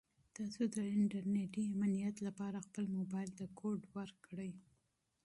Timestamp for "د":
0.75-0.77